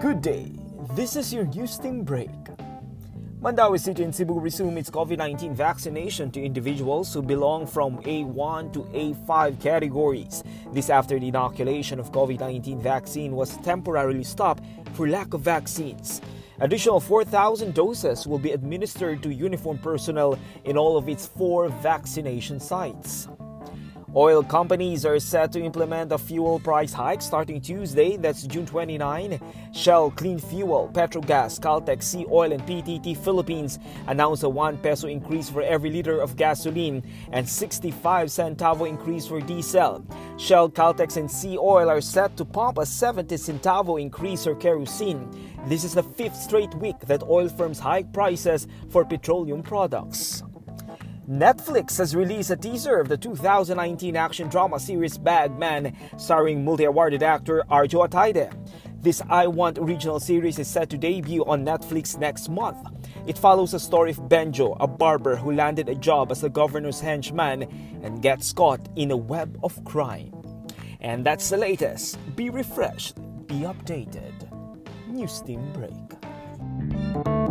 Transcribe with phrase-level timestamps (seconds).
[0.00, 0.50] Good day.
[0.94, 2.30] This is your team break.
[3.42, 8.80] Mandaue City and Cebu resume its COVID-19 vaccination to individuals who belong from A1 to
[8.96, 10.42] A5 categories.
[10.72, 14.64] This after the inoculation of COVID-19 vaccine was temporarily stopped
[14.94, 16.22] for lack of vaccines.
[16.60, 22.58] Additional 4,000 doses will be administered to uniformed personnel in all of its four vaccination
[22.58, 23.28] sites.
[24.16, 29.38] Oil companies are set to implement a fuel price hike starting Tuesday, that's June 29.
[29.72, 35.06] Shell, Clean Fuel, Petro Gazz, Caltex, Sea Oil, and PTT Philippines announced a 1 peso
[35.06, 40.04] increase for every liter of gasoline and 65 centavo increase for diesel.
[40.38, 45.30] Shell, Caltex, and Sea Oil are set to pump a 70 centavo increase for kerosene.
[45.66, 50.42] This is the fifth straight week that oil firms hike prices for petroleum products.
[51.30, 57.22] Netflix has released a teaser of the 2019 action drama series Bagman, starring multi awarded
[57.22, 58.52] actor Arjo Atayde.
[59.00, 62.84] This iWant original series is set to debut on Netflix next month.
[63.28, 66.98] It follows the story of Benjo, a barber who landed a job as the governor's
[66.98, 67.62] henchman
[68.02, 70.34] and gets caught in a web of crime.
[71.00, 72.18] And that's the latest.
[72.34, 74.34] Be refreshed, be updated.
[75.06, 77.49] News Team Break.